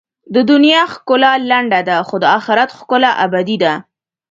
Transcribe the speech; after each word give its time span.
د 0.35 0.35
دنیا 0.51 0.81
ښکلا 0.93 1.31
لنډه 1.49 1.79
ده، 1.87 1.97
خو 2.07 2.15
د 2.23 2.25
آخرت 2.37 2.69
ښکلا 2.79 3.11
ابدي 3.25 3.57
ده. 3.63 3.73